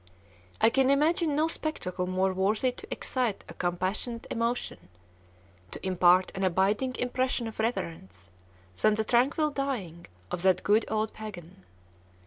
[0.59, 4.89] I can imagine no spectacle more worthy to excite a compassionate emotion,
[5.69, 8.31] to impart an abiding impression of reverence,
[8.81, 11.65] than the tranquil dying of that good old "pagan."